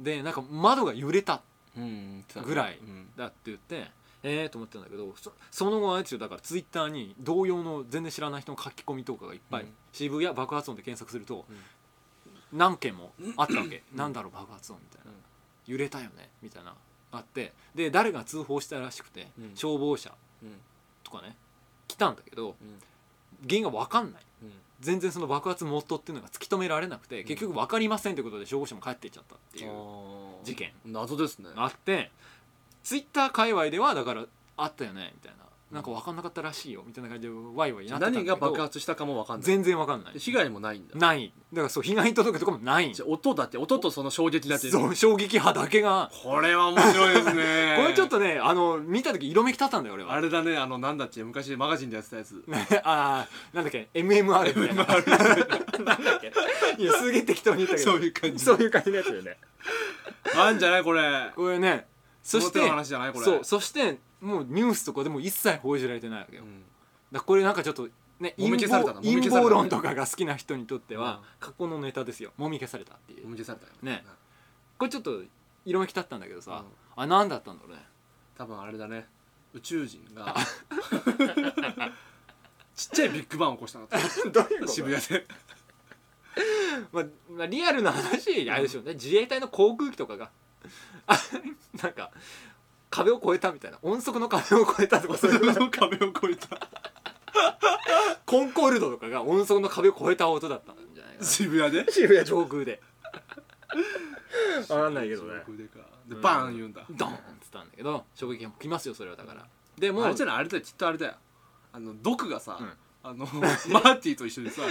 [0.00, 1.42] でなんか窓が揺れた
[1.76, 3.08] うんぐらいうん。
[3.16, 3.90] だって言って
[4.24, 6.18] ええと思ってたんだけどそその後あれですよ。
[6.18, 9.68] だからツイッターに同様の全然知らない人の書き込みとかがいっぱい、うん。
[9.92, 11.44] 渋谷爆発音で検索すると、
[12.52, 15.72] 何件もあったわけ、 なんだろう爆発音みたいな、うん。
[15.72, 16.74] 揺れたよねみたいな。
[17.12, 19.50] あってで誰が通報したらしくて、うん。
[19.54, 20.12] 消防車。
[20.42, 20.60] うん
[21.08, 21.36] とかね
[21.86, 22.54] 来たんだけどうん
[23.42, 24.22] 原因が分かんない。
[24.42, 24.52] うん。
[24.80, 29.70] 全然その爆発元っていうのが突き止められなくて結局分かりませんってことで消防車も帰っていっちゃったっていう
[30.44, 30.72] 事件。
[30.84, 31.50] 謎ですね。
[31.56, 32.10] あって
[32.82, 34.24] ツイッター界隈ではだから
[34.56, 39.44] あったよねみたいななんか分かんなかったらしいよみたいな感じでワイワイなってたんだ何けどが爆発したかもわかんない。
[39.44, 40.14] 全然分かんない。
[40.14, 40.98] で被害もないんだ。
[40.98, 41.30] ない。
[41.52, 42.94] だからそう被害届とかもない。
[42.94, 44.70] じゃあ音だって音とその衝撃だって。
[44.70, 46.10] そう衝撃波だけが。
[46.22, 47.76] これは面白いですね。
[47.84, 50.14] これちょっとねあの見た時色めき立ったんだよ俺は。
[50.14, 52.42] あれだねあのなんだっけ昔マガジンでやってたやつ。
[52.84, 54.86] あーなんだっけ MMR みたいな。
[55.84, 56.32] なんだっけ。
[56.82, 57.90] いやすげえ適当に言ったけど。
[57.92, 58.42] そういう感じ。
[58.42, 59.36] そういう感じのやつよね。
[60.34, 61.30] あんじゃないこれ。
[61.36, 61.86] これね
[62.22, 63.24] そして表の話じゃないこれ。
[63.24, 66.62] そうそしてもうニュースとかでも一切報じられてないわけよ、うん。
[67.12, 71.48] だこれなんかちょっとね陰もみ消された謀論とかが好きな人にとってはうん。
[71.48, 72.32] 過去のネタですよ。
[72.36, 73.24] もみ消されたっていう。
[73.24, 74.04] もみ消されたよね。
[74.78, 75.22] これちょっと
[75.64, 76.64] 色めき立ったんだけどさ、
[76.96, 77.02] うん。
[77.02, 77.82] あ何だったんだろうね？
[78.36, 79.06] 多分あれだね。
[79.54, 80.34] 宇宙人が
[82.76, 83.88] ちっちゃいビッグバンを起こしたの
[84.30, 85.26] どういう渋谷で。
[86.92, 88.94] まあ、まあリアルな話あれでしょうね。
[88.94, 90.30] 自衛隊の航空機とかが。
[91.06, 91.18] あ
[91.82, 92.10] なんか
[92.90, 93.78] 壁を越えたみたいな。
[93.82, 95.52] 音速の壁を越えたとかそういう。
[95.54, 96.58] その壁を越えた。
[98.26, 101.26] コンコルドとかが音速の壁を越えた音だったんじゃないかな。
[101.26, 101.86] 渋谷で？
[101.92, 102.80] 渋谷上空で。
[104.66, 105.34] 分かんないけどね。
[105.34, 105.78] 上空でか。
[106.08, 106.82] でバーン言うんだ。
[106.90, 109.46] ドーンっつったんだけど衝撃が来ますよそれはだから。
[109.78, 111.14] でもあれじゃないあれだよきっとあれだよ。
[111.72, 112.72] あのドクがさ、うん。
[113.02, 113.26] あの
[113.70, 114.62] マーティと一緒にさ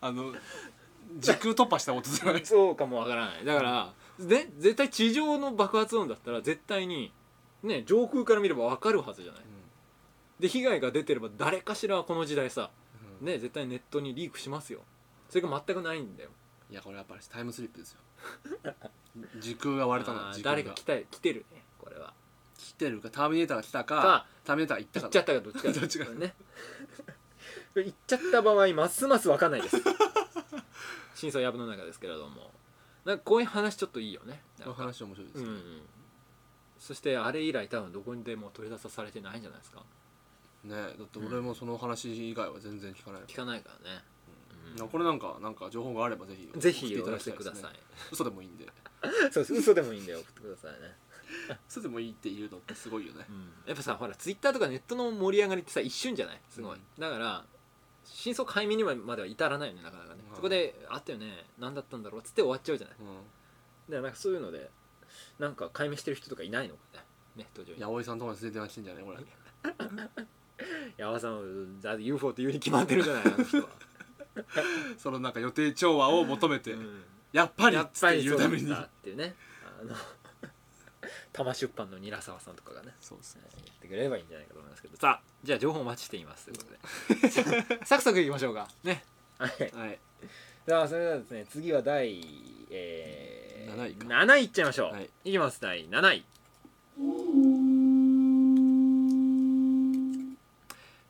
[0.00, 0.32] あの
[1.18, 2.44] 時空突破した音じゃない？
[2.44, 3.44] そうかもわからない。
[3.44, 7.12] だからで絶対地上の爆発音だったら絶対に
[7.62, 9.42] ね上空から見れば分かるはずじゃない。
[10.40, 12.70] で被害が出てれば誰かしらはこの時代さ
[13.20, 13.26] うん。
[13.26, 14.80] ね絶対ネットにリークしますよ。
[15.28, 16.30] それが全くないんだよ。
[16.70, 18.00] いやこれやっぱりタイムスリップですよ。
[19.40, 20.62] 時空が割れたのあー時空が。
[20.62, 22.12] 誰か来た来てるねこれは。
[22.58, 25.06] 来てるかターミネーターが来たかかターミネーターが行ったか。
[25.06, 26.34] 行っちゃったかどっちかどっちかね。
[27.76, 29.76] 行っちゃった場合ますます分かんないです。
[31.14, 32.50] 真相やぶの中ですけれども
[33.04, 34.40] なんかこういう話ちょっといいよね。
[34.62, 35.82] この話面白いですね、うんうん。
[36.78, 39.82] そしてあれ以来多分どこにでも取り出さされてないんじゃないですか。
[40.64, 44.02] ねだって俺もその話以外は全然聞かない、聞かないからね、
[44.90, 47.72] これなんかなんか情報があればぜひぜひ送おせください
[48.10, 48.66] 嘘でもいいんで。
[49.30, 49.52] そうです。
[49.52, 50.96] 嘘でもいいんで送ってくださいね、
[51.68, 53.26] 嘘でもいいっていうのってすごいよね。
[53.66, 56.40] やっぱさほらツイッターとかネットの盛り上がりってさ一瞬じゃない？
[56.48, 56.82] すごい、うん。
[56.98, 57.44] だから
[58.06, 62.96] 真相解明にまでは至らないよねなかなかそこであったよね何だったんだろうっつって終わっちゃうじゃない。
[63.00, 63.06] うん。
[63.06, 63.22] だか
[63.88, 64.70] らなんかそういうので
[65.38, 67.00] なんか解明してる人とかいないのかね。
[67.36, 67.82] ネット上に。
[67.82, 69.18] 八百さんとかに連れて話してんじゃないこれ。
[70.96, 73.68] 矢和さんだって UFO って言うに決まってるじゃないあの人は、
[74.98, 77.02] そのなんか予定調和を求めて、うん。
[77.32, 78.72] やっぱりやっつって言うために。
[78.72, 79.34] っていうね。
[79.80, 79.94] あの
[81.32, 82.94] 玉出版の韮沢さんとかがね。
[83.00, 84.96] そうですね言ってくれればいいんじゃないかと思いますけど。
[84.96, 87.82] さあじゃあ情報お待ちしていますということで。
[87.84, 88.68] サクサクいきましょうか。
[88.84, 89.04] ね
[89.38, 89.50] はい。
[89.76, 89.98] はい。
[90.66, 92.20] さあそれではですね次は第、
[92.70, 94.06] えー、7位か。
[94.06, 95.10] 7位いっちゃいましょう、はい。
[95.24, 96.24] い、きます第7位。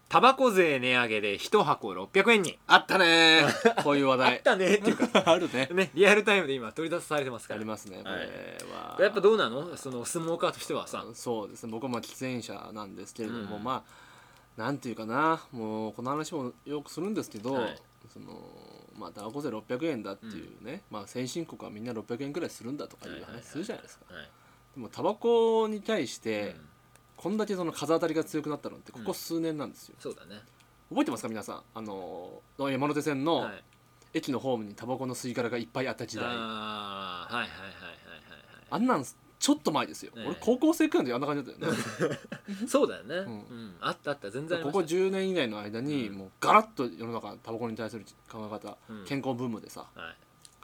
[0.08, 2.58] タバコ税値上げで1箱600円に。
[2.66, 3.82] あったねー。
[3.82, 5.22] こういう話あっ題たねっていうか。
[5.26, 5.68] あるね。
[5.72, 7.58] ねリアルタイムで今取り出されてますから。
[7.58, 8.16] ありますねこは。
[8.16, 8.20] い。
[8.20, 8.26] れ
[8.72, 9.76] は、やっぱどうなの？
[9.76, 11.04] そのスモーカーとしてはさ。
[11.14, 11.72] そうですね。
[11.72, 13.64] 僕はまあ喫煙者なんですけれども、うん。
[13.64, 15.42] まあなんていうかな。
[15.50, 17.78] もうこの話もよくするんですけど、はい
[18.14, 18.40] その
[18.96, 23.40] まあタバコ税600円だっていうね、まあ先進国はみんな600円くらいするんだとかいうはいはいはい。
[23.40, 24.28] 話するじゃないですか、はい。
[24.76, 26.68] でもタバコに対して、うん。
[27.16, 30.40] こんだけその風当たりが強くなったのってここ数年なんですよ、そうだね。
[30.90, 31.62] 覚えてますか皆さん？
[31.74, 33.64] あの山手線のはい。
[34.16, 37.70] 駅のホームにタバコの吸い殻がいっぱいあった時代、あーはいはいはいはい。
[38.70, 39.04] あんなん
[39.44, 40.26] ちょっと前ですよ、ねえ。
[40.26, 41.72] 俺高校生くらいの時あんな感じだったよ
[42.10, 42.18] ね。
[42.66, 43.32] そうだよね、うん。
[43.32, 43.76] ん。
[43.78, 46.14] あったあった全然ありここました10年以内の間にうん。
[46.16, 49.04] もうガラッと世の中タバコに対する考え方、うん。
[49.04, 50.16] 健康ブームでさはい。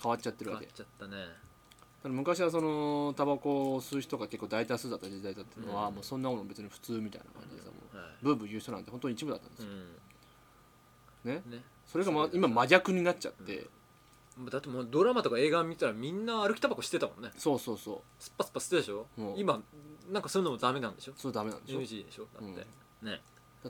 [0.03, 1.17] 変わっちゃってる変わっわけちゃったね。
[1.19, 1.29] だか
[2.05, 5.97] ら昔はそのタバコを吸う人が結構大多数だった時代だっていうのは、うん。
[5.97, 8.07] もうそんなもの別に普通みたいな感じでさもうはい。
[8.23, 9.95] ブーブー言う人なんて本当に一部だったんですうよ、ん。
[11.25, 11.43] ね。
[11.59, 13.67] ねそれが、ま今真逆になっちゃって、
[14.51, 17.31] だってもうドラマとか映画見たらみんな歩きタバコしてたもんね。
[17.37, 19.07] そうそうそスッパスパしてたでしょ？
[19.19, 19.23] う。
[19.23, 19.61] ん今
[20.11, 21.13] なんかそういうのもダメなんでしょ？
[21.13, 22.67] うそれダメなんでしょ NG でしょだって、
[23.07, 23.21] ね。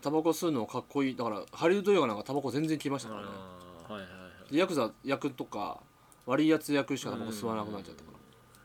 [0.01, 1.17] タバコ吸うのかっこいい。
[1.17, 3.29] だからハリウッド映画なんかタバコ全然消えましたからね。
[3.31, 4.17] あーはいはいは
[4.49, 4.53] い。
[4.53, 5.81] でヤクザ役とか
[6.27, 8.19] 悪いやつ役しかタバコ吸わなくなっちゃったから。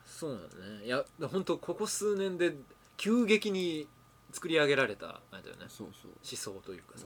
[0.05, 0.85] そうなんだね。
[0.85, 2.55] いや本当ここ数年で
[2.97, 3.87] 急激に
[4.31, 5.65] 作り上げられたあれだよね。
[5.69, 6.11] そうそう。
[6.11, 7.05] 思想というかさ、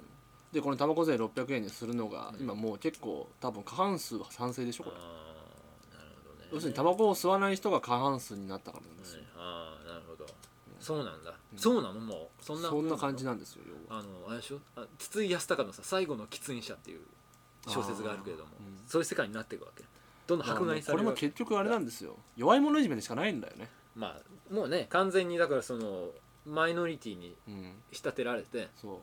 [0.51, 2.41] でこのタバコ税600円にするのが、うん。
[2.41, 4.95] 今もう結構多分過半数は賛成でしょこれ。
[4.97, 6.49] ああなるほどね。
[6.51, 9.29] 要するにタバコを吸わない人が過半数になったからなんですよ、はい。
[9.37, 10.25] ああなるほど。
[10.79, 11.59] そうなんだ、うん。
[11.59, 11.99] そうなの？
[11.99, 14.01] もうそんなそんな感じなんですよ要は。
[14.01, 14.59] あのあれでしょ？
[14.75, 17.01] あ筒井康隆のさ「最後の喫煙者」っていう
[17.67, 18.87] 小説があるけれども、あーうん。
[18.87, 19.83] そういう世界になっていくわけ。
[20.25, 22.15] どんどん迫害さこれもれるわけ結局あれなんですよ。
[22.35, 23.69] 弱い者いじめでしかないんだよね。
[23.95, 26.09] まあもうね完全にだからその
[26.45, 27.73] マイノリティにうん。
[27.91, 28.97] 仕立てられてそう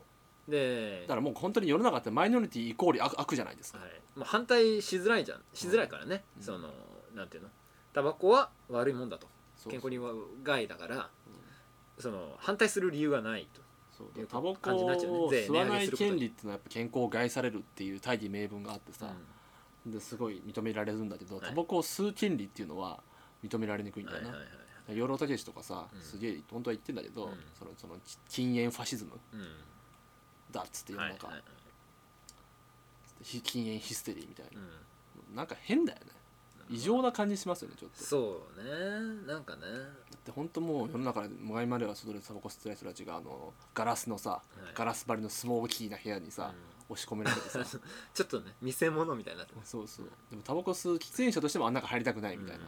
[0.47, 3.89] でだからもう本当に世の中ってマイノリティイコール悪悪じゃないですか、はい。
[4.15, 5.41] まあ、反対しづらいじゃん。
[5.53, 6.43] しづらいからね、うん。
[6.43, 6.69] その
[7.15, 7.49] なんていうの？
[7.93, 9.27] タバコは悪いもんだと。
[9.67, 10.11] 健康には
[10.43, 11.09] 害だから、
[11.99, 13.61] その反対する理由がないと。
[13.97, 14.27] そう。
[14.27, 15.17] タバコ感じになっちゃうね。
[15.17, 19.11] を税吸わない権利っていうのはやっぱ健康を害されるっていう大義名分があってさ、
[19.85, 21.45] ですごい認められるんだけど、はい。
[21.45, 22.99] タバコを吸う権利っていうのは
[23.43, 24.47] 認められにくいんだよな、はいはいは
[24.93, 26.01] い養老孟司とかさ、うん。
[26.01, 27.31] すげえ本当は言ってんだけど、うん。
[27.59, 27.95] そのその
[28.29, 29.11] 禁煙ファシズム。
[29.33, 29.39] うん
[30.51, 31.43] だっつっていうなんか、はいはい。
[33.23, 34.61] ひ禁煙ヒステリーみたいな。
[35.29, 35.35] う、ん。
[35.35, 36.11] なんか変だよね。
[36.69, 38.03] 異常な感じしますよねちょっと。
[38.03, 39.25] そうね。
[39.25, 39.61] なんかね。
[39.61, 39.67] だ
[40.17, 44.61] って本当もう世の中で前までは外でタバコ吸ってない人たちがあのガラスのさ、い。
[44.75, 46.53] ガラス張りのスモーキーな部屋にさ、
[46.89, 47.63] 押し込められてさ。
[48.13, 50.09] ちょっとね見せ物みたいになってそうそう。
[50.29, 52.65] でもタバコ吸う喫煙者としてもあん中入りたくないみたいな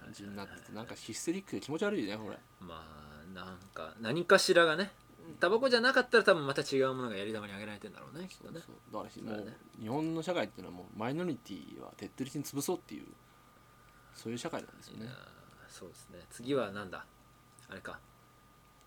[0.00, 2.38] 感じになっててなんかヒステリックで気持ち悪いねこれ。
[2.60, 4.92] まあなんか何かしらがね
[5.40, 8.60] タバコじゃなかったら多分また違うものがやり玉にあげられてんだろうねきっとね。
[8.64, 13.06] そうだからもう日本の社会っていうのはもうマイノリティは徹底的に潰そうっていう
[14.14, 15.08] そういう社会なんですよね。
[15.68, 16.20] そうですね。
[16.30, 17.04] 次はなんだ？
[17.68, 17.98] あれか。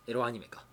[0.07, 0.63] エロアニメか。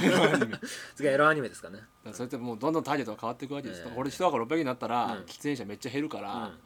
[0.00, 0.58] エロアニメ。
[0.94, 1.80] 次はエロアニメですかね。
[2.04, 5.24] らそれってもうどんどんターゲットが変わっていくわけですよ、ええこれ人が600になったら、うん。
[5.24, 6.58] 喫煙者めっちゃ減るから、うん。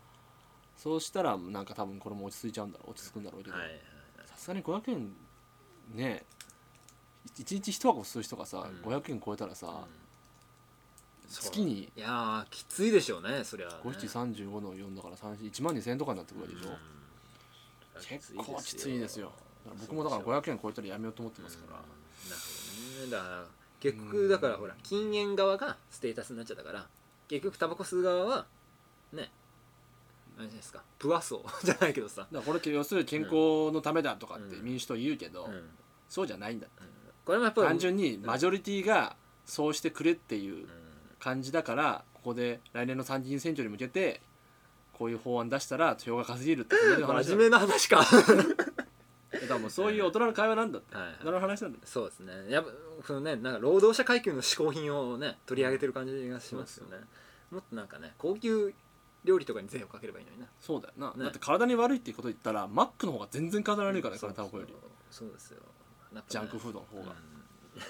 [0.76, 3.56] そうしたらなんか多分これも落ち着いちゃうんだろう落ち着くんだろうけど。
[4.26, 5.16] さすがに500円
[5.94, 6.26] ね
[7.38, 8.92] 1日1箱吸う人がさ、うん。
[8.92, 9.74] 500円超えたらさ、うん。
[11.28, 13.74] 月にいやーきついでしょうねそりゃね。
[13.84, 18.02] 5七35の4だから1万2000円とかになってくるわけでしょ、うん。
[18.04, 19.32] 結構きついですよ。
[19.80, 23.10] 僕もだから500円超えたらやめようと思ってますから、なるほどね。
[23.10, 23.44] だから
[23.80, 26.86] 結局だからほら禁煙側がステータスになっちゃったから
[27.28, 28.46] 結局タバコ吸う側は
[29.12, 29.30] ね
[30.38, 30.82] あれじゃないですか。
[30.98, 34.64] プワ層じゃないけどさ、だからこれ要するに健康のためだとかってうん。
[34.64, 35.52] 民主党言うけど、うん。
[35.52, 35.62] うん
[36.12, 36.66] そうじゃないんだ
[37.24, 40.68] これもやっぱり単純にマジョリティがそうしてくれっていうう
[41.18, 44.20] 感じだからここで来年の参議院選挙に向けて
[44.92, 48.04] こういう法案出したら票が稼げるっていう話真面目な話か。
[49.32, 50.94] だからもうそういう大人の会話なんだって。
[50.94, 52.32] はい大人の話なんだそうですね。
[52.48, 52.70] やっぱ
[53.06, 56.98] そのねなんか労働者階級の嗜好品をね取り上げてる感じがしますよね。
[57.50, 58.74] もっとなんかね高級
[59.24, 60.46] 料理とかに税をかければいいのにな。
[60.60, 61.24] そうだよな、ね。
[61.24, 64.74] だって体に悪いっていうこと言ったらマックの方が全然体に悪いからねそう体タバコより。
[65.10, 65.62] そうですよ
[66.12, 66.22] ね。
[66.28, 67.12] ジャンクフードの方が。
[67.12, 67.82] うん。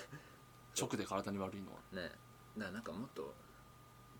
[0.78, 1.78] 直で体に悪いのは。
[1.92, 2.10] ね。
[2.56, 3.34] だからなんかもっと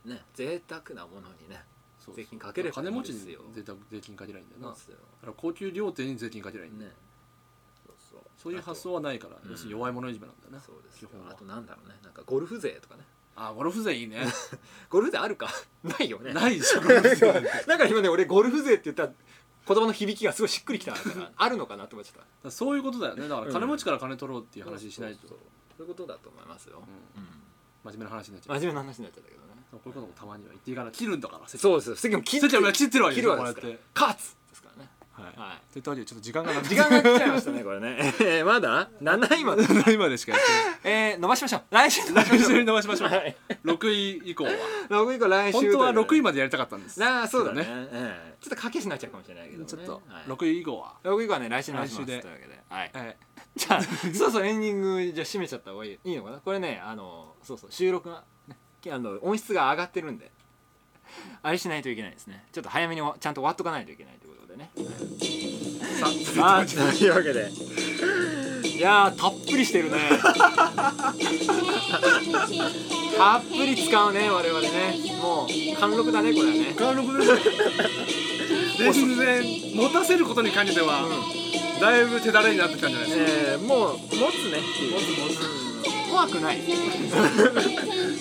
[0.05, 1.62] ね贅沢なものにね
[1.99, 2.17] そうそう。
[2.17, 4.69] 税金かければ金持ちに税金税金かけないんだよな。
[4.69, 4.81] だか
[5.27, 6.97] ら高級料亭に税金かけないんだよ、ね
[7.87, 11.95] そうそうそういう発想はないからうん要するに弱い者いじめなんだよね、そうですあとなんだろうね。
[12.03, 13.03] なんかゴルフ税とかね。
[13.35, 14.27] あゴルフ税いいね。
[14.91, 15.49] ゴルフ税あるか？
[15.85, 16.33] ないよね。
[16.35, 17.33] ないでしょゴルフ税。
[17.67, 19.12] なんか今ね俺ゴルフ税って言ったら
[19.66, 23.29] 言葉の響きがすごいしっくりきたからあるのかなって思っちゃっだからそういうことだよね。
[23.29, 25.38] だから金持ちから金取ろうっていうた話しないと、そうそう
[25.79, 25.87] そう。
[25.87, 26.83] いうことだと思いますよ、
[27.16, 27.22] うん。
[27.22, 27.29] うん。
[27.85, 29.53] 真面目な話になっちゃう真面目な話になっちゃったけどね。
[29.72, 31.48] こういうこともたまには言っていかない切るんだから。
[31.48, 31.96] そうですよ。
[31.96, 33.75] 席も切切ってる切ってるわけ切るわけですから。
[33.94, 34.41] 勝つですからね
[35.23, 35.39] はい。
[35.39, 35.73] はい。
[35.73, 37.97] といったわけでちょっと時間がなく時間が来ちゃいましたねこれね。
[38.21, 39.65] えーまだ？7位まで。
[39.93, 40.41] 今でしかやっ
[40.83, 41.63] てえー、伸ばしましょう。
[41.71, 42.59] 来週来週しましょう。
[42.59, 43.09] に伸ばしましょう。
[43.09, 43.37] はい。
[43.65, 44.51] 6位以降は。
[44.89, 46.99] 6位以降来週本当は6位ままでやりたかったんです。
[47.01, 47.65] なあそうだね。
[48.41, 50.95] ちょっと駆け足になっちゃうかもしれないけど、ね、ちょっとはい、6位以降は。
[51.05, 52.21] 6位以降はね来週にします来週で。
[52.21, 52.61] というわけで。
[52.69, 52.91] はい。
[52.93, 53.17] はい
[53.55, 53.83] じゃあ
[54.15, 55.99] そうそうエンディングじゃあ締めちゃった方がいい。
[56.05, 56.39] いいのかな？
[56.39, 58.57] これねあのそうそう収録が、ね、
[58.91, 60.31] あの音質が上がってるんで。
[61.43, 62.45] あれしないといけないですね。
[62.53, 64.19] ちょっと早めにちゃんと終わっとかないといけない
[64.53, 64.71] でね。
[66.35, 67.51] さあというわけで。
[68.69, 69.99] いやーたっぷりしてるね。
[73.17, 74.69] たっぷり使うね我々ね。
[75.21, 76.75] もう貫禄だねこれはね。
[76.77, 77.33] 貫禄です
[78.79, 79.43] 全然
[79.77, 81.09] 持たせることに関しては、
[81.81, 84.93] だいぶ手だれになってきたんじゃないですか、えー、もう持つねっていう。
[84.95, 85.57] 持つ持つ。
[85.67, 85.73] うん
[86.12, 86.61] 怖くない。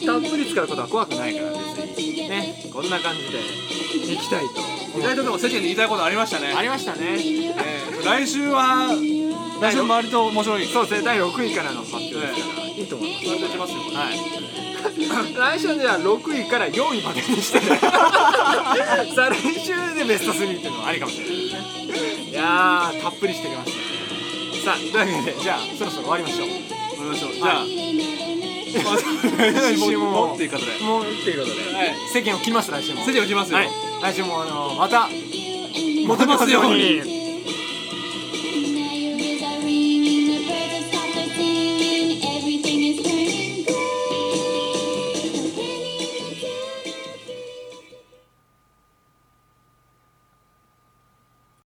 [0.05, 2.29] たっぷり使うことは怖くないから別に。
[2.29, 6.53] ねこんな感じでいきたいと意外とでも世間に言いたいことありましたね。
[6.55, 6.99] ありましたね。
[7.01, 8.89] えー来週は
[9.61, 10.65] 来週も割と面白い。
[10.65, 11.05] そうですね。
[11.05, 13.27] 第6位からの発表ですから、いいと思います。
[13.29, 15.57] 割ときますよはい。
[15.57, 17.59] 来週はじゃあ6位から4位までにして
[19.13, 21.35] さあ来週でベスト3っていうのもありかもしれない。
[21.87, 23.77] ですねいやーたっぷりしてきました。
[23.77, 23.83] ね
[24.65, 26.47] さあというわけでじゃあそろそろ終わりましょう。
[26.47, 26.57] 終わ
[27.03, 27.65] りましょうじゃあ、
[29.69, 30.71] 来 週ももっていうことで。
[30.83, 31.95] もうっていうことで、はい。
[32.11, 33.05] 世間を切ります来週も。
[33.05, 33.57] 世間を切りますよ。
[33.57, 33.69] はい、
[34.01, 35.07] 来週もあのまた
[36.07, 37.20] モテますように。